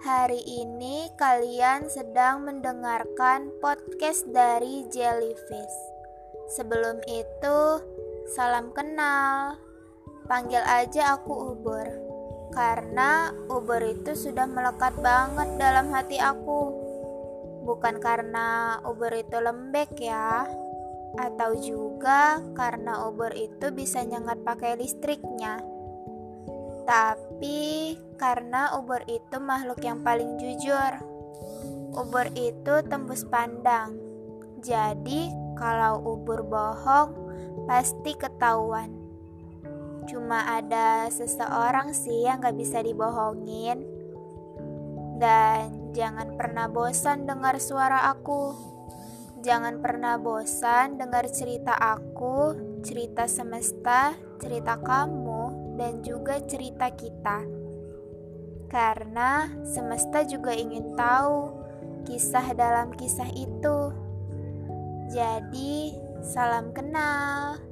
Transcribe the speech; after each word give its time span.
Hari 0.00 0.46
ini 0.46 1.10
kalian 1.18 1.90
sedang 1.90 2.46
mendengarkan 2.46 3.50
podcast 3.58 4.22
dari 4.30 4.86
Jellyfish. 4.86 5.78
Sebelum 6.54 7.02
itu, 7.10 7.58
salam 8.30 8.70
kenal. 8.70 9.58
Panggil 10.30 10.62
aja 10.62 11.18
aku 11.18 11.58
Ubur. 11.58 11.86
Karena 12.54 13.34
Ubur 13.50 13.82
itu 13.82 14.14
sudah 14.14 14.46
melekat 14.46 14.94
banget 15.02 15.58
dalam 15.58 15.90
hati 15.90 16.22
aku. 16.22 16.70
Bukan 17.66 17.98
karena 17.98 18.78
Ubur 18.86 19.10
itu 19.10 19.42
lembek 19.42 19.98
ya. 19.98 20.46
Atau 21.18 21.58
juga 21.58 22.38
karena 22.54 23.10
Ubur 23.10 23.34
itu 23.34 23.74
bisa 23.74 24.06
nyengat 24.06 24.46
pakai 24.46 24.78
listriknya 24.78 25.80
tapi 26.90 27.94
karena 28.20 28.76
ubur 28.76 29.00
itu 29.08 29.40
makhluk 29.40 29.80
yang 29.80 30.04
paling 30.04 30.36
jujur. 30.36 30.92
Ubur 31.96 32.28
itu 32.36 32.84
tembus 32.84 33.24
pandang. 33.24 33.96
Jadi, 34.60 35.32
kalau 35.56 36.04
ubur 36.04 36.44
bohong, 36.44 37.16
pasti 37.64 38.12
ketahuan. 38.12 38.92
Cuma 40.04 40.44
ada 40.60 41.08
seseorang 41.08 41.96
sih 41.96 42.28
yang 42.28 42.44
gak 42.44 42.60
bisa 42.60 42.84
dibohongin. 42.84 43.88
Dan 45.16 45.90
jangan 45.96 46.36
pernah 46.36 46.68
bosan 46.68 47.24
dengar 47.24 47.56
suara 47.56 48.04
aku. 48.12 48.52
Jangan 49.40 49.80
pernah 49.80 50.20
bosan 50.20 51.00
dengar 51.00 51.24
cerita 51.32 51.72
aku, 51.72 52.52
cerita 52.84 53.24
semesta, 53.24 54.12
cerita 54.36 54.76
kamu 54.76 55.76
dan 55.80 56.04
juga 56.04 56.36
cerita 56.44 56.92
kita. 56.92 57.60
Karena 58.70 59.50
semesta 59.66 60.22
juga 60.22 60.54
ingin 60.54 60.94
tahu 60.94 61.50
kisah 62.06 62.54
dalam 62.54 62.94
kisah 62.94 63.26
itu. 63.34 63.90
Jadi, 65.10 65.98
salam 66.22 66.70
kenal. 66.70 67.69